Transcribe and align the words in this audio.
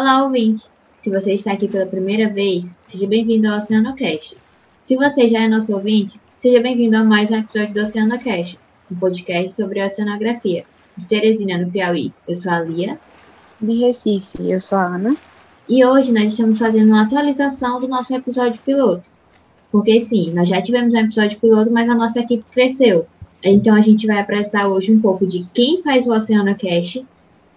Olá, 0.00 0.24
ouvinte! 0.24 0.64
Se 0.98 1.10
você 1.10 1.34
está 1.34 1.52
aqui 1.52 1.68
pela 1.68 1.84
primeira 1.84 2.26
vez, 2.26 2.74
seja 2.80 3.06
bem-vindo 3.06 3.46
ao 3.46 3.58
OceanoCast. 3.58 4.34
Se 4.80 4.96
você 4.96 5.28
já 5.28 5.42
é 5.42 5.46
nosso 5.46 5.74
ouvinte, 5.74 6.18
seja 6.38 6.58
bem-vindo 6.58 6.96
a 6.96 7.04
mais 7.04 7.30
um 7.30 7.34
episódio 7.34 7.74
do 7.74 7.82
OceanoCast, 7.82 8.58
um 8.90 8.94
podcast 8.94 9.54
sobre 9.54 9.84
oceanografia, 9.84 10.64
de 10.96 11.06
Teresina, 11.06 11.58
no 11.58 11.70
Piauí. 11.70 12.14
Eu 12.26 12.34
sou 12.34 12.50
a 12.50 12.60
Lia. 12.60 12.98
De 13.60 13.74
Recife, 13.74 14.50
eu 14.50 14.58
sou 14.58 14.78
a 14.78 14.86
Ana. 14.86 15.14
E 15.68 15.84
hoje 15.84 16.10
nós 16.12 16.32
estamos 16.32 16.58
fazendo 16.58 16.88
uma 16.88 17.02
atualização 17.02 17.78
do 17.78 17.86
nosso 17.86 18.14
episódio 18.14 18.58
piloto. 18.64 19.04
Porque 19.70 20.00
sim, 20.00 20.32
nós 20.32 20.48
já 20.48 20.62
tivemos 20.62 20.94
um 20.94 20.98
episódio 20.98 21.38
piloto, 21.38 21.70
mas 21.70 21.90
a 21.90 21.94
nossa 21.94 22.20
equipe 22.20 22.44
cresceu. 22.50 23.06
Então 23.44 23.74
a 23.74 23.82
gente 23.82 24.06
vai 24.06 24.18
apresentar 24.18 24.66
hoje 24.66 24.90
um 24.90 24.98
pouco 24.98 25.26
de 25.26 25.46
quem 25.52 25.82
faz 25.82 26.06
o 26.06 26.12
OceanoCast 26.14 27.04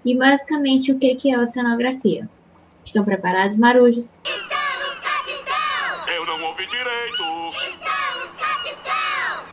e 0.05 0.16
basicamente 0.16 0.91
o 0.91 0.99
que 0.99 1.31
é 1.31 1.39
oceanografia. 1.39 2.30
Estão 2.84 3.05
preparados, 3.05 3.55
marujos? 3.55 4.13
Estamos, 4.26 4.99
capitão! 4.99 6.13
Eu 6.13 6.26
não 6.26 6.43
ouvi 6.43 6.67
direito. 6.67 7.23
Estamos, 7.70 8.35
capitão! 8.38 9.45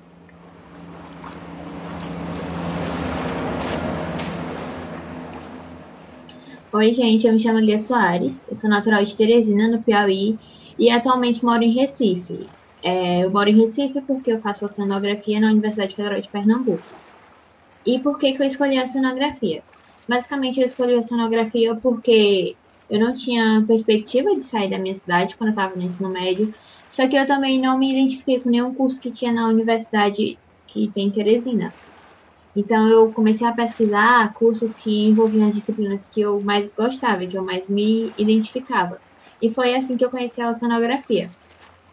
Oi, 6.72 6.92
gente, 6.92 7.26
eu 7.26 7.32
me 7.32 7.38
chamo 7.38 7.60
Lia 7.60 7.78
Soares, 7.78 8.42
eu 8.48 8.56
sou 8.56 8.68
natural 8.68 9.04
de 9.04 9.14
Teresina, 9.14 9.68
no 9.68 9.82
Piauí, 9.82 10.36
e 10.76 10.90
atualmente 10.90 11.44
moro 11.44 11.62
em 11.62 11.72
Recife. 11.72 12.46
É, 12.82 13.24
eu 13.24 13.30
moro 13.30 13.48
em 13.48 13.60
Recife 13.60 14.00
porque 14.00 14.32
eu 14.32 14.40
faço 14.40 14.64
oceanografia 14.64 15.38
na 15.38 15.50
Universidade 15.50 15.94
Federal 15.94 16.20
de 16.20 16.28
Pernambuco. 16.28 16.82
E 17.86 17.98
por 18.00 18.18
que, 18.18 18.32
que 18.32 18.42
eu 18.42 18.46
escolhi 18.46 18.78
a 18.78 18.84
oceanografia? 18.84 19.62
Basicamente, 20.10 20.58
eu 20.58 20.66
escolhi 20.66 20.96
oceanografia 20.96 21.76
porque 21.76 22.56
eu 22.90 22.98
não 22.98 23.14
tinha 23.14 23.64
perspectiva 23.64 24.34
de 24.34 24.44
sair 24.44 24.68
da 24.68 24.76
minha 24.76 24.92
cidade 24.92 25.36
quando 25.36 25.50
eu 25.50 25.52
estava 25.52 25.76
no 25.76 25.82
ensino 25.82 26.10
médio, 26.10 26.52
só 26.88 27.06
que 27.06 27.14
eu 27.14 27.24
também 27.24 27.60
não 27.60 27.78
me 27.78 27.92
identifiquei 27.92 28.40
com 28.40 28.50
nenhum 28.50 28.74
curso 28.74 29.00
que 29.00 29.12
tinha 29.12 29.32
na 29.32 29.46
universidade 29.46 30.36
que 30.66 30.90
tem 30.92 31.06
em 31.06 31.12
Teresina. 31.12 31.72
Então 32.56 32.88
eu 32.88 33.12
comecei 33.12 33.46
a 33.46 33.52
pesquisar 33.52 34.34
cursos 34.34 34.74
que 34.74 34.90
envolviam 35.06 35.46
as 35.46 35.54
disciplinas 35.54 36.08
que 36.08 36.22
eu 36.22 36.42
mais 36.42 36.74
gostava, 36.74 37.24
que 37.24 37.38
eu 37.38 37.44
mais 37.44 37.68
me 37.68 38.12
identificava. 38.18 39.00
E 39.40 39.48
foi 39.48 39.76
assim 39.76 39.96
que 39.96 40.04
eu 40.04 40.10
conheci 40.10 40.40
a 40.40 40.50
oceanografia. 40.50 41.30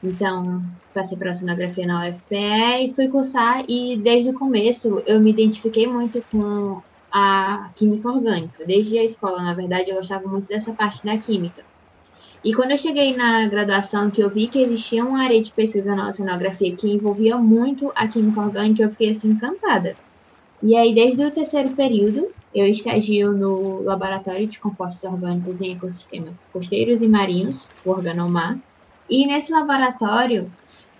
Então, 0.01 0.63
passei 0.91 1.15
para 1.19 1.29
oceanografia 1.29 1.85
na 1.85 2.09
UFPE 2.09 2.87
e 2.87 2.93
fui 2.95 3.09
cursar 3.09 3.63
e 3.69 4.01
desde 4.01 4.31
o 4.31 4.33
começo 4.33 5.03
eu 5.05 5.19
me 5.21 5.31
identifiquei 5.31 5.85
muito 5.85 6.23
com 6.31 6.81
a 7.19 7.71
química 7.75 8.09
orgânica. 8.09 8.63
Desde 8.63 8.99
a 8.99 9.03
escola, 9.03 9.41
na 9.41 9.55
verdade, 9.55 9.89
eu 9.89 9.95
gostava 9.95 10.27
muito 10.27 10.47
dessa 10.47 10.71
parte 10.71 11.03
da 11.03 11.17
química. 11.17 11.63
E 12.43 12.53
quando 12.53 12.71
eu 12.71 12.77
cheguei 12.77 13.15
na 13.15 13.47
graduação, 13.47 14.11
que 14.11 14.21
eu 14.21 14.29
vi 14.29 14.45
que 14.45 14.61
existia 14.61 15.03
uma 15.03 15.23
área 15.23 15.41
de 15.41 15.51
pesquisa 15.51 15.95
na 15.95 16.09
oceanografia 16.09 16.75
que 16.75 16.87
envolvia 16.87 17.35
muito 17.35 17.91
a 17.95 18.07
química 18.07 18.39
orgânica, 18.39 18.83
eu 18.83 18.91
fiquei 18.91 19.09
assim 19.09 19.31
encantada. 19.31 19.95
E 20.61 20.75
aí, 20.75 20.93
desde 20.93 21.25
o 21.25 21.31
terceiro 21.31 21.71
período, 21.71 22.27
eu 22.53 22.67
estagio 22.67 23.31
no 23.31 23.81
Laboratório 23.81 24.45
de 24.45 24.59
Compostos 24.59 25.03
Orgânicos 25.03 25.59
em 25.59 25.73
Ecossistemas 25.73 26.47
Costeiros 26.53 27.01
e 27.01 27.07
Marinhos, 27.07 27.65
o 27.83 27.89
Organomar. 27.89 28.59
E 29.09 29.25
nesse 29.25 29.51
laboratório, 29.51 30.51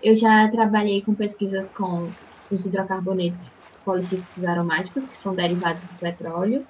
eu 0.01 0.15
já 0.15 0.47
trabalhei 0.47 1.03
com 1.03 1.13
pesquisas 1.13 1.69
com 1.69 2.09
os 2.49 2.65
hidrocarbonetos 2.65 3.51
policíclicos 3.88 4.43
aromáticos, 4.43 5.07
que 5.07 5.16
são 5.16 5.33
derivados 5.33 5.83
do 5.83 5.95
petróleo. 5.95 6.67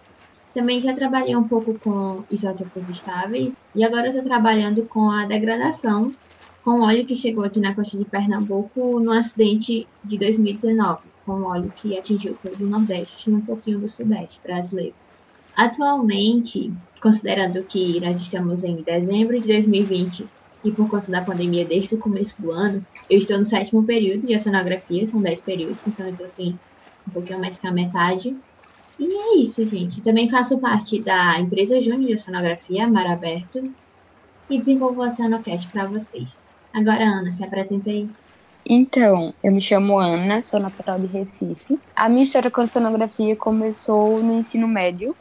Também 0.53 0.79
já 0.79 0.93
trabalhei 0.93 1.35
um 1.35 1.47
pouco 1.47 1.73
com 1.79 2.23
isótopos 2.29 2.87
estáveis. 2.89 3.57
E 3.73 3.83
agora 3.83 4.09
estou 4.09 4.23
trabalhando 4.23 4.83
com 4.83 5.09
a 5.09 5.25
degradação 5.25 6.13
com 6.63 6.81
óleo 6.81 7.05
que 7.05 7.15
chegou 7.15 7.43
aqui 7.43 7.59
na 7.59 7.73
costa 7.73 7.97
de 7.97 8.05
Pernambuco 8.05 8.99
no 8.99 9.11
acidente 9.11 9.87
de 10.03 10.17
2019 10.17 11.17
com 11.27 11.43
óleo 11.43 11.71
que 11.75 11.97
atingiu 11.97 12.37
todo 12.41 12.63
o 12.63 12.67
Nordeste 12.67 13.29
e 13.29 13.33
um 13.33 13.41
pouquinho 13.41 13.79
do 13.79 13.89
Sudeste 13.89 14.39
brasileiro. 14.41 14.95
Atualmente, 15.55 16.71
considerando 17.01 17.61
que 17.63 17.99
nós 17.99 18.21
estamos 18.21 18.63
em 18.63 18.77
dezembro 18.81 19.39
de 19.41 19.47
2020 19.47 20.25
e 20.63 20.71
por 20.71 20.89
conta 20.89 21.11
da 21.11 21.21
pandemia 21.21 21.65
desde 21.65 21.95
o 21.95 21.97
começo 21.97 22.41
do 22.41 22.51
ano, 22.51 22.85
eu 23.09 23.19
estou 23.19 23.37
no 23.37 23.45
sétimo 23.45 23.83
período 23.83 24.25
de 24.25 24.35
oceanografia, 24.35 25.05
são 25.05 25.21
10 25.21 25.41
períodos, 25.41 25.85
então 25.85 26.05
eu 26.05 26.11
estou 26.11 26.25
assim, 26.25 26.57
um 27.07 27.11
pouquinho 27.11 27.39
mais 27.39 27.57
que 27.57 27.67
a 27.67 27.71
metade. 27.71 28.35
E 28.99 29.05
é 29.05 29.37
isso, 29.37 29.65
gente. 29.65 30.01
Também 30.01 30.29
faço 30.29 30.57
parte 30.57 31.01
da 31.01 31.39
empresa 31.39 31.81
Júnior 31.81 32.07
de 32.07 32.13
Oceanografia, 32.15 32.87
Mar 32.87 33.07
Aberto, 33.07 33.71
e 34.49 34.57
desenvolvo 34.57 35.01
o 35.01 35.05
Oceanocast 35.05 35.67
para 35.69 35.85
vocês. 35.85 36.43
Agora, 36.73 37.05
Ana, 37.05 37.31
se 37.31 37.43
apresenta 37.43 37.89
aí. 37.89 38.09
Então, 38.69 39.33
eu 39.41 39.51
me 39.51 39.61
chamo 39.61 39.97
Ana, 39.97 40.43
sou 40.43 40.59
natural 40.59 40.99
de 40.99 41.07
Recife. 41.07 41.79
A 41.95 42.09
minha 42.09 42.23
história 42.23 42.51
com 42.51 42.59
a 42.59 42.65
oceanografia 42.65 43.33
começou 43.35 44.21
no 44.21 44.33
ensino 44.33 44.67
médio, 44.67 45.15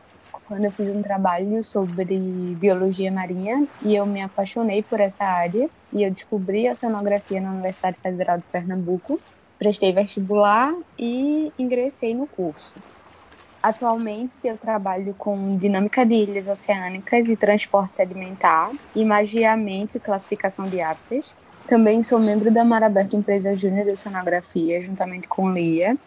quando 0.48 0.64
eu 0.64 0.72
fiz 0.72 0.88
um 0.88 1.00
trabalho 1.00 1.62
sobre 1.62 2.16
biologia 2.58 3.10
marinha 3.10 3.66
e 3.82 3.94
eu 3.94 4.04
me 4.04 4.20
apaixonei 4.20 4.82
por 4.82 5.00
essa 5.00 5.24
área 5.24 5.68
e 5.92 6.02
eu 6.02 6.10
descobri 6.10 6.66
a 6.66 6.72
oceanografia 6.72 7.40
na 7.40 7.50
Universidade 7.50 7.98
Federal 8.00 8.38
de 8.38 8.44
Pernambuco. 8.50 9.20
Prestei 9.58 9.92
vestibular 9.92 10.74
e 10.98 11.52
ingressei 11.58 12.14
no 12.14 12.26
curso. 12.26 12.74
Atualmente 13.62 14.46
eu 14.46 14.56
trabalho 14.56 15.14
com 15.14 15.56
dinâmica 15.56 16.04
de 16.04 16.14
ilhas 16.14 16.46
oceânicas 16.46 17.28
e 17.28 17.36
transporte 17.36 17.96
sedimentar, 17.96 18.70
imagiamento 18.94 19.96
e 19.96 20.00
classificação 20.00 20.68
de 20.68 20.80
hábitats 20.80 21.34
também 21.66 22.02
sou 22.02 22.18
membro 22.18 22.50
da 22.50 22.64
Mar 22.64 22.82
Aberto 22.82 23.16
Empresa 23.16 23.54
Júnior 23.56 23.84
de 23.84 23.90
Oceanografia, 23.90 24.80
juntamente 24.80 25.26
com 25.26 25.52
Lia. 25.52 25.98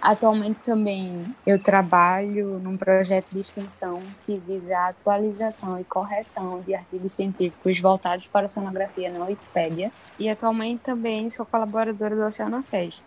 Atualmente 0.00 0.60
também 0.64 1.24
eu 1.46 1.58
trabalho 1.62 2.58
num 2.58 2.76
projeto 2.76 3.26
de 3.30 3.40
extensão 3.40 4.00
que 4.22 4.38
visa 4.38 4.76
a 4.76 4.88
atualização 4.88 5.78
e 5.78 5.84
correção 5.84 6.60
de 6.62 6.74
artigos 6.74 7.12
científicos 7.12 7.78
voltados 7.78 8.26
para 8.26 8.42
a 8.42 8.46
oceanografia 8.46 9.12
na 9.12 9.24
Wikipédia. 9.24 9.92
E 10.18 10.28
atualmente 10.28 10.80
também 10.80 11.30
sou 11.30 11.46
colaboradora 11.46 12.16
do 12.16 12.22
Oceanofest. 12.22 13.04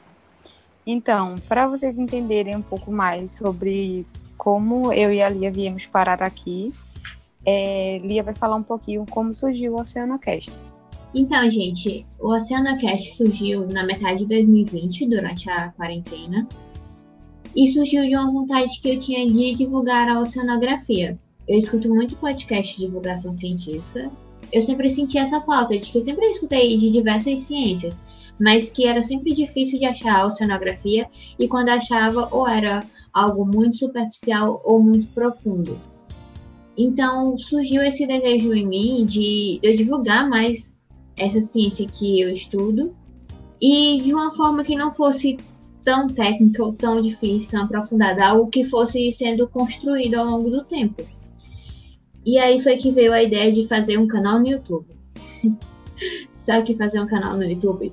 Então, 0.88 1.36
para 1.50 1.68
vocês 1.68 1.98
entenderem 1.98 2.56
um 2.56 2.62
pouco 2.62 2.92
mais 2.92 3.32
sobre 3.32 4.06
como 4.38 4.94
eu 4.94 5.12
e 5.12 5.22
a 5.22 5.28
Lia 5.28 5.52
viemos 5.52 5.88
parar 5.88 6.22
aqui, 6.22 6.72
é, 7.44 8.00
Lia 8.04 8.24
vai 8.24 8.36
falar 8.36 8.56
um 8.56 8.64
pouquinho 8.64 9.06
como 9.10 9.34
surgiu 9.34 9.74
o 9.74 9.82
Oceanocast. 9.82 10.54
Então, 11.18 11.50
gente, 11.50 12.06
o 12.20 12.28
OceanaCast 12.36 13.16
surgiu 13.16 13.66
na 13.70 13.86
metade 13.86 14.20
de 14.20 14.26
2020, 14.26 15.06
durante 15.08 15.50
a 15.50 15.70
quarentena, 15.70 16.46
e 17.56 17.70
surgiu 17.70 18.04
de 18.04 18.14
uma 18.18 18.30
vontade 18.30 18.82
que 18.82 18.90
eu 18.90 19.00
tinha 19.00 19.26
de 19.26 19.56
divulgar 19.56 20.10
a 20.10 20.20
oceanografia. 20.20 21.18
Eu 21.48 21.58
escuto 21.58 21.88
muito 21.88 22.18
podcast 22.18 22.76
de 22.76 22.86
divulgação 22.86 23.34
científica. 23.34 24.12
Eu 24.52 24.62
sempre 24.62 24.90
senti 24.90 25.18
essa 25.18 25.40
falta 25.40 25.78
de 25.78 25.90
que 25.90 25.98
eu 25.98 26.02
sempre 26.02 26.26
escutei 26.32 26.78
de 26.78 26.92
diversas 26.92 27.40
ciências, 27.40 27.98
mas 28.38 28.70
que 28.70 28.86
era 28.86 29.02
sempre 29.02 29.32
difícil 29.32 29.80
de 29.80 29.86
achar 29.86 30.20
a 30.20 30.26
oceanografia 30.26 31.08
e 31.40 31.48
quando 31.48 31.70
achava 31.70 32.28
ou 32.30 32.46
era 32.46 32.82
algo 33.14 33.46
muito 33.46 33.78
superficial 33.78 34.62
ou 34.66 34.84
muito 34.84 35.08
profundo. 35.14 35.80
Então 36.78 37.38
surgiu 37.38 37.82
esse 37.84 38.06
desejo 38.06 38.54
em 38.54 38.68
mim 38.68 39.06
de 39.06 39.62
eu 39.64 39.74
divulgar 39.74 40.28
mais 40.28 40.75
essa 41.18 41.40
ciência 41.40 41.88
que 41.88 42.20
eu 42.20 42.30
estudo 42.30 42.96
e 43.62 44.02
de 44.02 44.14
uma 44.14 44.34
forma 44.34 44.64
que 44.64 44.76
não 44.76 44.92
fosse 44.92 45.38
tão 45.84 46.08
técnica 46.08 46.64
ou 46.64 46.74
tão 46.74 47.02
difícil, 47.02 47.52
tão 47.52 47.64
aprofundada, 47.64 48.26
algo 48.26 48.50
que 48.50 48.64
fosse 48.64 49.12
sendo 49.12 49.48
construído 49.48 50.16
ao 50.16 50.26
longo 50.26 50.50
do 50.50 50.64
tempo. 50.64 51.04
E 52.26 52.40
aí 52.40 52.60
foi 52.60 52.78
que 52.78 52.92
veio 52.92 53.14
a 53.14 53.22
ideia 53.22 53.52
de 53.52 53.68
fazer 53.68 53.98
um 53.98 54.08
canal 54.08 54.40
no 54.40 54.48
YouTube. 54.48 54.88
Só 56.34 56.62
que 56.62 56.76
fazer 56.76 57.00
um 57.00 57.08
canal 57.08 57.38
no 57.38 57.44
YouTube 57.44 57.92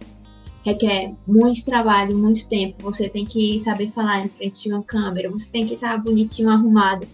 requer 0.64 1.14
muito 1.26 1.64
trabalho, 1.64 2.16
muito 2.16 2.48
tempo. 2.48 2.82
Você 2.82 3.08
tem 3.08 3.24
que 3.24 3.60
saber 3.60 3.90
falar 3.90 4.24
em 4.24 4.28
frente 4.28 4.62
de 4.62 4.72
uma 4.72 4.82
câmera, 4.82 5.30
você 5.30 5.50
tem 5.50 5.66
que 5.66 5.74
estar 5.74 5.96
bonitinho, 5.98 6.48
arrumado. 6.48 7.06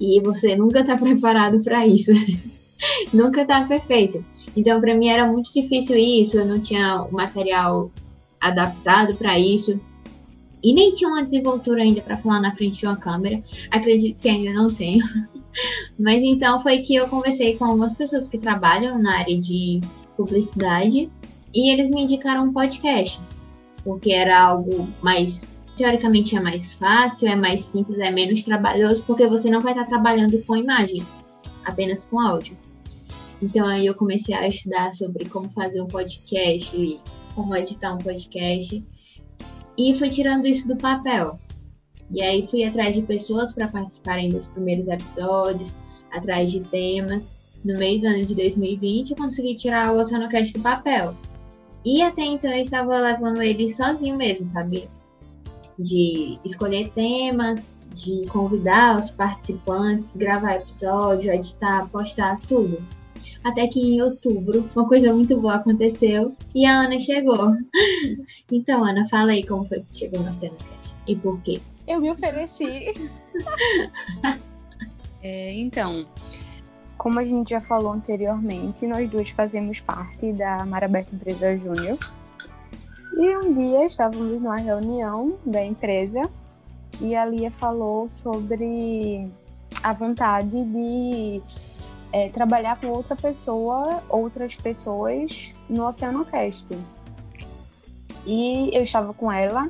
E 0.00 0.20
você 0.20 0.54
nunca 0.56 0.80
está 0.80 0.96
preparado 0.96 1.62
para 1.62 1.86
isso. 1.86 2.12
nunca 3.12 3.42
está 3.42 3.64
perfeito. 3.66 4.24
Então, 4.56 4.80
para 4.80 4.94
mim 4.94 5.08
era 5.08 5.26
muito 5.26 5.52
difícil 5.52 5.96
isso, 5.96 6.38
eu 6.38 6.46
não 6.46 6.58
tinha 6.58 7.02
o 7.02 7.12
material 7.12 7.90
adaptado 8.40 9.14
para 9.16 9.38
isso. 9.38 9.80
E 10.62 10.72
nem 10.72 10.92
tinha 10.92 11.08
uma 11.08 11.22
desenvoltura 11.22 11.82
ainda 11.82 12.00
para 12.00 12.18
falar 12.18 12.40
na 12.40 12.54
frente 12.54 12.78
de 12.78 12.86
uma 12.86 12.96
câmera. 12.96 13.42
Acredito 13.70 14.20
que 14.20 14.28
ainda 14.28 14.52
não 14.52 14.72
tenho. 14.72 15.04
Mas 15.98 16.22
então 16.22 16.60
foi 16.62 16.78
que 16.78 16.94
eu 16.94 17.08
conversei 17.08 17.56
com 17.56 17.64
algumas 17.64 17.94
pessoas 17.94 18.28
que 18.28 18.38
trabalham 18.38 18.98
na 18.98 19.18
área 19.18 19.38
de 19.38 19.80
publicidade 20.16 21.10
e 21.54 21.70
eles 21.70 21.88
me 21.88 22.02
indicaram 22.02 22.44
um 22.44 22.52
podcast, 22.52 23.20
porque 23.84 24.12
era 24.12 24.38
algo 24.38 24.88
mais 25.00 25.56
teoricamente 25.76 26.34
é 26.34 26.40
mais 26.40 26.72
fácil, 26.72 27.28
é 27.28 27.36
mais 27.36 27.62
simples, 27.62 27.98
é 27.98 28.10
menos 28.10 28.42
trabalhoso, 28.42 29.04
porque 29.06 29.26
você 29.26 29.50
não 29.50 29.60
vai 29.60 29.72
estar 29.72 29.84
trabalhando 29.84 30.42
com 30.44 30.56
imagem. 30.56 31.02
apenas 31.64 32.04
com 32.04 32.20
áudio. 32.20 32.56
Então 33.42 33.66
aí 33.66 33.86
eu 33.86 33.94
comecei 33.94 34.34
a 34.34 34.48
estudar 34.48 34.92
sobre 34.94 35.28
como 35.28 35.48
fazer 35.50 35.80
um 35.82 35.86
podcast, 35.86 37.00
como 37.34 37.54
editar 37.54 37.94
um 37.94 37.98
podcast, 37.98 38.82
e 39.76 39.94
fui 39.94 40.08
tirando 40.08 40.46
isso 40.46 40.66
do 40.66 40.76
papel. 40.76 41.38
E 42.10 42.22
aí 42.22 42.46
fui 42.46 42.64
atrás 42.64 42.94
de 42.94 43.02
pessoas 43.02 43.52
para 43.52 43.68
participarem 43.68 44.30
dos 44.30 44.46
primeiros 44.48 44.88
episódios, 44.88 45.74
atrás 46.10 46.50
de 46.50 46.60
temas. 46.60 47.36
No 47.64 47.76
meio 47.78 48.00
do 48.00 48.06
ano 48.06 48.24
de 48.24 48.34
2020, 48.34 49.10
eu 49.10 49.16
consegui 49.16 49.56
tirar 49.56 49.92
o 49.92 49.98
Oceanocast 49.98 50.52
do 50.52 50.60
papel. 50.60 51.14
E 51.84 52.02
até 52.02 52.22
então 52.22 52.50
eu 52.50 52.62
estava 52.62 52.98
levando 52.98 53.42
ele 53.42 53.68
sozinho 53.68 54.16
mesmo, 54.16 54.46
sabe? 54.46 54.88
De 55.78 56.38
escolher 56.44 56.90
temas, 56.90 57.76
de 57.94 58.26
convidar 58.26 58.98
os 58.98 59.10
participantes, 59.10 60.16
gravar 60.16 60.56
episódio, 60.56 61.30
editar, 61.30 61.88
postar, 61.90 62.40
tudo. 62.42 62.82
Até 63.44 63.66
que 63.68 63.80
em 63.80 64.02
outubro, 64.02 64.68
uma 64.74 64.88
coisa 64.88 65.12
muito 65.12 65.36
boa 65.40 65.54
aconteceu 65.54 66.34
e 66.54 66.64
a 66.64 66.80
Ana 66.80 66.98
chegou. 66.98 67.54
Então, 68.50 68.84
Ana, 68.84 69.06
fala 69.08 69.32
aí 69.32 69.44
como 69.44 69.66
foi 69.66 69.80
que 69.80 69.96
chegou 69.96 70.22
na 70.22 70.32
Cenacast 70.32 70.94
e 71.06 71.16
por 71.16 71.40
quê. 71.42 71.60
Eu 71.86 72.00
me 72.00 72.10
ofereci. 72.10 72.94
é, 75.22 75.52
então, 75.54 76.06
como 76.96 77.18
a 77.18 77.24
gente 77.24 77.50
já 77.50 77.60
falou 77.60 77.92
anteriormente, 77.92 78.86
nós 78.86 79.08
duas 79.10 79.30
fazemos 79.30 79.80
parte 79.80 80.32
da 80.32 80.64
Marabeca 80.64 81.14
Empresa 81.14 81.56
Júnior. 81.56 81.98
E 83.16 83.36
um 83.38 83.54
dia 83.54 83.86
estávamos 83.86 84.40
numa 84.40 84.58
reunião 84.58 85.38
da 85.44 85.64
empresa 85.64 86.22
e 87.00 87.14
a 87.14 87.24
Lia 87.24 87.50
falou 87.50 88.08
sobre 88.08 89.30
a 89.82 89.92
vontade 89.92 90.64
de 90.64 91.42
é, 92.16 92.30
trabalhar 92.30 92.80
com 92.80 92.86
outra 92.86 93.14
pessoa, 93.14 94.02
outras 94.08 94.56
pessoas 94.56 95.50
no 95.68 95.84
Oceanocast. 95.84 96.66
E 98.24 98.70
eu 98.72 98.82
estava 98.82 99.12
com 99.12 99.30
ela 99.30 99.68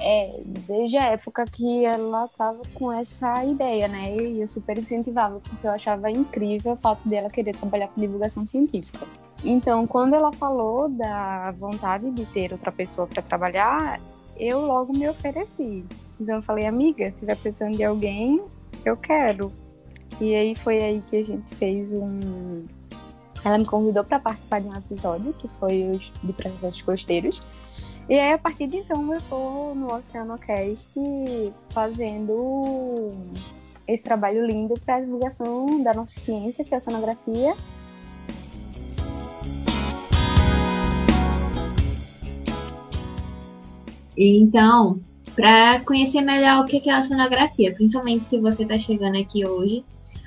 é, 0.00 0.40
desde 0.46 0.96
a 0.96 1.06
época 1.06 1.44
que 1.44 1.84
ela 1.84 2.26
estava 2.26 2.62
com 2.72 2.92
essa 2.92 3.44
ideia, 3.44 3.88
né? 3.88 4.14
E 4.14 4.40
eu 4.40 4.46
super 4.46 4.78
incentivava, 4.78 5.40
porque 5.40 5.66
eu 5.66 5.72
achava 5.72 6.08
incrível 6.08 6.74
o 6.74 6.76
fato 6.76 7.08
dela 7.08 7.28
querer 7.28 7.56
trabalhar 7.56 7.88
com 7.88 8.00
divulgação 8.00 8.46
científica. 8.46 9.04
Então, 9.42 9.84
quando 9.84 10.14
ela 10.14 10.32
falou 10.32 10.88
da 10.88 11.50
vontade 11.50 12.08
de 12.12 12.24
ter 12.26 12.52
outra 12.52 12.70
pessoa 12.70 13.08
para 13.08 13.22
trabalhar, 13.22 14.00
eu 14.36 14.64
logo 14.64 14.92
me 14.92 15.08
ofereci. 15.08 15.84
Então, 16.20 16.36
eu 16.36 16.42
falei, 16.42 16.64
amiga, 16.64 17.10
se 17.10 17.16
tiver 17.16 17.36
precisando 17.36 17.76
de 17.76 17.82
alguém, 17.82 18.40
eu 18.84 18.96
quero. 18.96 19.52
E 20.22 20.36
aí 20.36 20.54
foi 20.54 20.80
aí 20.80 21.02
que 21.02 21.16
a 21.16 21.24
gente 21.24 21.52
fez 21.52 21.90
um. 21.90 22.64
Ela 23.44 23.58
me 23.58 23.66
convidou 23.66 24.04
para 24.04 24.20
participar 24.20 24.60
de 24.60 24.68
um 24.68 24.76
episódio 24.76 25.32
que 25.32 25.48
foi 25.48 25.82
os 25.90 26.12
de 26.22 26.32
processos 26.32 26.80
costeiros. 26.80 27.42
E 28.08 28.16
aí, 28.16 28.32
a 28.32 28.38
partir 28.38 28.68
de 28.68 28.76
então, 28.76 29.12
eu 29.12 29.18
estou 29.18 29.74
no 29.74 29.92
Oceanocast 29.92 30.92
fazendo 31.70 33.10
esse 33.84 34.04
trabalho 34.04 34.46
lindo 34.46 34.74
para 34.86 35.00
divulgação 35.00 35.82
da 35.82 35.92
nossa 35.92 36.20
ciência, 36.20 36.64
que 36.64 36.72
é 36.72 36.76
a 36.76 36.80
sonografia. 36.80 37.56
Então, 44.16 45.00
para 45.34 45.80
conhecer 45.80 46.20
melhor 46.20 46.62
o 46.62 46.64
que 46.64 46.88
é 46.88 46.92
a 46.92 47.00
oceanografia, 47.00 47.74
principalmente 47.74 48.28
se 48.28 48.38
você 48.38 48.62
está 48.62 48.78
chegando 48.78 49.18
aqui 49.18 49.44
hoje, 49.44 49.84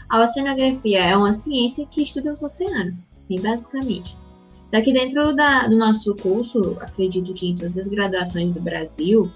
a 0.10 0.24
oceanografia 0.24 1.00
é 1.00 1.18
uma 1.18 1.34
ciência 1.34 1.86
que 1.86 2.04
estuda 2.04 2.34
os 2.34 2.42
oceanos, 2.42 3.12
bem 3.28 3.42
basicamente. 3.42 4.18
Só 4.74 4.81
que 4.81 4.94
dentro 4.94 5.36
da, 5.36 5.68
do 5.68 5.78
nosso 5.78 6.16
curso, 6.16 6.78
acredito 6.80 7.34
que 7.34 7.50
em 7.50 7.56
todas 7.56 7.78
as 7.78 7.88
graduações 7.88 8.54
do 8.54 8.62
Brasil, 8.62 9.31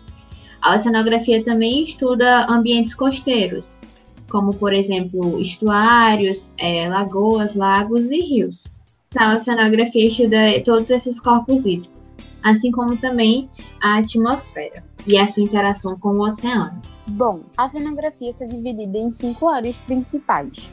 a 0.61 0.75
oceanografia 0.75 1.43
também 1.43 1.83
estuda 1.83 2.45
ambientes 2.47 2.93
costeiros, 2.93 3.65
como, 4.29 4.53
por 4.53 4.73
exemplo, 4.73 5.39
estuários, 5.39 6.53
é, 6.57 6.87
lagoas, 6.87 7.55
lagos 7.55 8.11
e 8.11 8.19
rios. 8.19 8.65
A 9.17 9.35
oceanografia 9.35 10.07
estuda 10.07 10.61
todos 10.63 10.89
esses 10.89 11.19
corpos 11.19 11.65
hídricos, 11.65 12.15
assim 12.43 12.71
como 12.71 12.97
também 12.97 13.49
a 13.81 13.97
atmosfera 13.97 14.83
e 15.07 15.17
a 15.17 15.27
sua 15.27 15.43
interação 15.43 15.97
com 15.97 16.09
o 16.09 16.27
oceano. 16.27 16.81
Bom, 17.07 17.41
a 17.57 17.65
oceanografia 17.65 18.31
está 18.31 18.45
dividida 18.45 18.97
em 18.97 19.11
cinco 19.11 19.47
áreas 19.47 19.79
principais: 19.79 20.69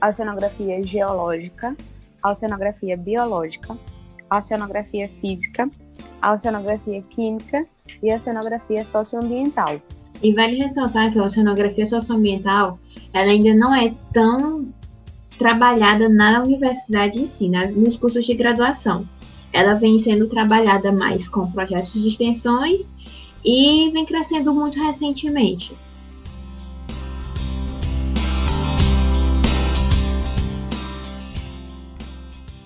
a 0.00 0.08
oceanografia 0.08 0.82
geológica, 0.82 1.76
a 2.22 2.30
oceanografia 2.30 2.96
biológica, 2.96 3.76
a 4.30 4.38
oceanografia 4.38 5.08
física, 5.08 5.70
a 6.20 6.32
oceanografia 6.32 7.02
química 7.02 7.66
e 8.02 8.10
a 8.10 8.16
oceanografia 8.16 8.84
socioambiental. 8.84 9.80
E 10.22 10.32
vale 10.32 10.56
ressaltar 10.56 11.12
que 11.12 11.18
a 11.18 11.24
oceanografia 11.24 11.84
socioambiental 11.84 12.78
ela 13.12 13.30
ainda 13.30 13.54
não 13.54 13.74
é 13.74 13.92
tão 14.12 14.72
trabalhada 15.38 16.08
na 16.08 16.42
universidade 16.42 17.20
em 17.20 17.28
si, 17.28 17.48
nas, 17.48 17.74
nos 17.74 17.96
cursos 17.96 18.24
de 18.24 18.34
graduação. 18.34 19.06
Ela 19.52 19.74
vem 19.74 19.98
sendo 19.98 20.28
trabalhada 20.28 20.92
mais 20.92 21.28
com 21.28 21.50
projetos 21.50 21.92
de 21.92 22.08
extensões 22.08 22.92
e 23.44 23.90
vem 23.90 24.04
crescendo 24.04 24.54
muito 24.54 24.78
recentemente. 24.78 25.76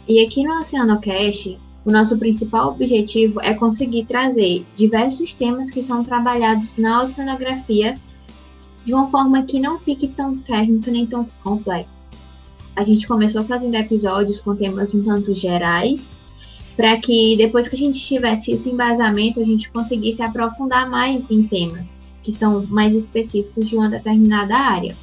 E 0.09 0.25
aqui 0.25 0.45
no 0.45 0.61
OceanoCast, 0.61 1.59
o 1.85 1.91
nosso 1.91 2.17
principal 2.17 2.71
objetivo 2.71 3.41
é 3.41 3.55
conseguir 3.55 4.07
trazer 4.07 4.65
diversos 4.77 5.35
temas 5.35 5.71
que 5.71 5.83
são 5.83 6.05
trabalhados 6.05 6.77
na 6.77 7.03
oceanografia 7.03 7.99
de 8.85 8.95
uma 8.95 9.09
forma 9.09 9.43
que 9.43 9.59
não 9.59 9.81
fique 9.81 10.07
tão 10.09 10.39
técnica 10.39 10.91
nem 10.93 11.07
tão 11.07 11.29
complexa. 11.43 11.89
A 12.77 12.85
gente 12.85 13.09
começou 13.09 13.43
fazendo 13.43 13.75
episódios 13.75 14.41
com 14.41 14.55
temas 14.55 14.95
um 14.95 15.03
tanto 15.03 15.35
gerais, 15.35 16.13
para 16.77 16.99
que 16.99 17.37
depois 17.37 17.69
que 17.69 17.75
a 17.75 17.79
gente 17.79 17.99
tivesse 17.99 18.53
esse 18.53 18.69
embasamento, 18.69 19.41
a 19.41 19.45
gente 19.45 19.71
conseguisse 19.71 20.23
aprofundar 20.23 20.89
mais 20.89 21.31
em 21.31 21.43
temas 21.45 21.97
que 22.27 22.33
são 22.33 22.67
mais 22.67 22.93
específicos 22.93 23.69
de 23.69 23.77
uma 23.77 23.89
determinada 23.89 24.57
área. 24.57 24.97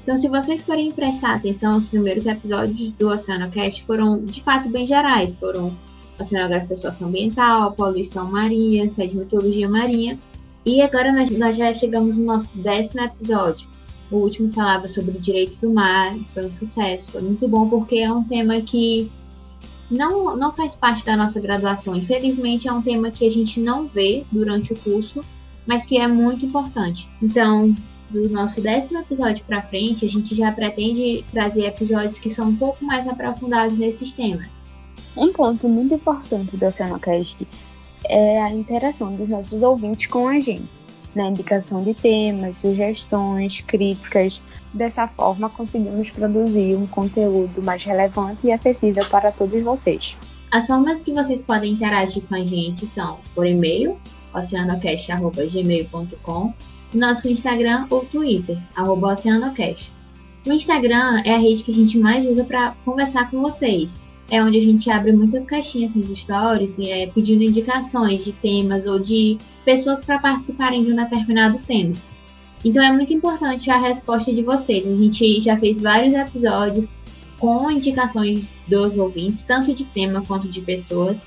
Então, 0.00 0.16
se 0.16 0.28
vocês 0.28 0.62
forem 0.62 0.92
prestar 0.92 1.34
atenção, 1.34 1.76
os 1.78 1.86
primeiros 1.88 2.26
episódios 2.26 2.92
do 2.92 3.08
OceanoCast 3.08 3.82
foram 3.82 4.24
de 4.24 4.40
fato 4.40 4.68
bem 4.68 4.86
gerais. 4.86 5.36
Foram 5.36 5.76
oceanografia 6.16 6.76
socioambiental, 6.76 7.72
poluição 7.72 8.30
marinha, 8.30 8.88
sedimentologia 8.88 9.68
marinha. 9.68 10.16
E 10.64 10.80
agora 10.80 11.10
nós, 11.10 11.28
nós, 11.30 11.56
já 11.56 11.74
chegamos 11.74 12.18
no 12.18 12.26
nosso 12.26 12.56
décimo 12.58 13.02
episódio. 13.02 13.68
O 14.10 14.18
último 14.18 14.48
falava 14.52 14.86
sobre 14.86 15.18
direitos 15.18 15.56
do 15.56 15.72
mar, 15.72 16.16
foi 16.32 16.46
um 16.46 16.52
sucesso, 16.52 17.10
foi 17.10 17.22
muito 17.22 17.48
bom 17.48 17.68
porque 17.68 17.96
é 17.96 18.12
um 18.12 18.22
tema 18.22 18.60
que 18.60 19.10
não, 19.90 20.36
não 20.36 20.52
faz 20.52 20.74
parte 20.74 21.04
da 21.04 21.16
nossa 21.16 21.40
graduação. 21.40 21.94
Infelizmente, 21.94 22.68
é 22.68 22.72
um 22.72 22.82
tema 22.82 23.10
que 23.10 23.26
a 23.26 23.30
gente 23.30 23.60
não 23.60 23.86
vê 23.86 24.24
durante 24.30 24.72
o 24.72 24.78
curso, 24.78 25.20
mas 25.66 25.86
que 25.86 25.98
é 25.98 26.06
muito 26.06 26.44
importante. 26.44 27.08
Então, 27.22 27.74
do 28.10 28.28
nosso 28.28 28.60
décimo 28.60 28.98
episódio 29.00 29.44
para 29.44 29.62
frente, 29.62 30.04
a 30.04 30.08
gente 30.08 30.34
já 30.34 30.52
pretende 30.52 31.24
trazer 31.32 31.66
episódios 31.66 32.18
que 32.18 32.30
são 32.30 32.48
um 32.48 32.56
pouco 32.56 32.84
mais 32.84 33.06
aprofundados 33.06 33.76
nesses 33.78 34.12
temas. 34.12 34.64
Um 35.16 35.32
ponto 35.32 35.68
muito 35.68 35.94
importante 35.94 36.56
do 36.56 36.66
Oceanocast 36.66 37.46
é 38.06 38.42
a 38.42 38.52
interação 38.52 39.14
dos 39.14 39.28
nossos 39.28 39.62
ouvintes 39.62 40.06
com 40.08 40.28
a 40.28 40.38
gente, 40.38 40.83
na 41.14 41.28
indicação 41.28 41.82
de 41.82 41.92
temas, 41.94 42.56
sugestões, 42.56 43.60
críticas. 43.60 44.40
Dessa 44.72 45.06
forma, 45.06 45.50
conseguimos 45.50 46.10
produzir 46.10 46.74
um 46.76 46.86
conteúdo 46.86 47.62
mais 47.62 47.84
relevante 47.84 48.46
e 48.46 48.52
acessível 48.52 49.04
para 49.06 49.30
todos 49.32 49.62
vocês. 49.62 50.16
As 50.50 50.66
formas 50.66 51.02
que 51.02 51.12
vocês 51.12 51.42
podem 51.42 51.72
interagir 51.72 52.22
com 52.24 52.34
a 52.34 52.44
gente 52.44 52.86
são 52.86 53.18
por 53.34 53.46
e-mail, 53.46 53.98
oceanocast.gmail.com 54.34 56.52
nosso 56.94 57.28
Instagram 57.28 57.86
ou 57.90 58.04
Twitter, 58.04 58.58
arroba 58.74 59.12
OceanoCast. 59.12 59.92
O 60.46 60.52
Instagram 60.52 61.22
é 61.24 61.34
a 61.34 61.38
rede 61.38 61.62
que 61.62 61.70
a 61.70 61.74
gente 61.74 61.98
mais 61.98 62.24
usa 62.24 62.44
para 62.44 62.72
conversar 62.84 63.30
com 63.30 63.40
vocês. 63.40 64.00
É 64.30 64.42
onde 64.42 64.58
a 64.58 64.60
gente 64.60 64.90
abre 64.90 65.12
muitas 65.12 65.44
caixinhas 65.44 65.94
nos 65.94 66.08
stories, 66.18 66.78
é, 66.78 67.06
pedindo 67.08 67.42
indicações 67.42 68.24
de 68.24 68.32
temas 68.32 68.86
ou 68.86 68.98
de 68.98 69.36
pessoas 69.64 70.02
para 70.02 70.18
participarem 70.18 70.82
de 70.82 70.92
um 70.92 70.96
determinado 70.96 71.58
tema. 71.66 71.94
Então 72.64 72.82
é 72.82 72.90
muito 72.90 73.12
importante 73.12 73.70
a 73.70 73.78
resposta 73.78 74.32
de 74.32 74.42
vocês. 74.42 74.86
A 74.86 74.96
gente 74.96 75.40
já 75.40 75.56
fez 75.56 75.80
vários 75.80 76.14
episódios 76.14 76.94
com 77.38 77.70
indicações 77.70 78.42
dos 78.66 78.96
ouvintes, 78.98 79.42
tanto 79.42 79.74
de 79.74 79.84
tema 79.84 80.22
quanto 80.22 80.48
de 80.48 80.62
pessoas. 80.62 81.24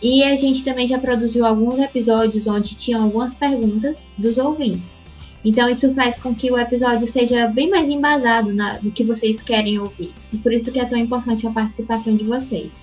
E 0.00 0.22
a 0.22 0.34
gente 0.36 0.64
também 0.64 0.86
já 0.86 0.98
produziu 0.98 1.44
alguns 1.44 1.78
episódios 1.78 2.46
onde 2.46 2.74
tinham 2.74 3.02
algumas 3.02 3.34
perguntas 3.34 4.10
dos 4.16 4.38
ouvintes. 4.38 4.97
Então 5.44 5.68
isso 5.70 5.92
faz 5.94 6.16
com 6.16 6.34
que 6.34 6.50
o 6.50 6.58
episódio 6.58 7.06
seja 7.06 7.46
bem 7.46 7.70
mais 7.70 7.88
embasado 7.88 8.52
na, 8.52 8.80
no 8.80 8.90
que 8.90 9.04
vocês 9.04 9.40
querem 9.42 9.78
ouvir. 9.78 10.12
E 10.32 10.38
por 10.38 10.52
isso 10.52 10.72
que 10.72 10.80
é 10.80 10.84
tão 10.84 10.98
importante 10.98 11.46
a 11.46 11.50
participação 11.50 12.16
de 12.16 12.24
vocês. 12.24 12.80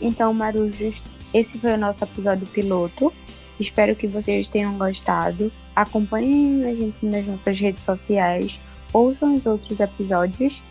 Então, 0.00 0.34
Marujos, 0.34 1.02
esse 1.32 1.58
foi 1.58 1.72
o 1.72 1.78
nosso 1.78 2.04
episódio 2.04 2.46
piloto. 2.46 3.12
Espero 3.58 3.96
que 3.96 4.06
vocês 4.06 4.48
tenham 4.48 4.76
gostado. 4.76 5.50
Acompanhem 5.74 6.64
a 6.64 6.74
gente 6.74 7.04
nas 7.04 7.26
nossas 7.26 7.58
redes 7.58 7.84
sociais. 7.84 8.60
Ouçam 8.92 9.34
os 9.34 9.46
outros 9.46 9.80
episódios. 9.80 10.62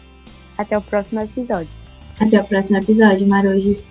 Até 0.58 0.78
o 0.78 0.82
próximo 0.82 1.22
episódio. 1.22 1.76
Até 2.20 2.40
o 2.40 2.44
próximo 2.44 2.78
episódio, 2.78 3.28
Marujos. 3.28 3.88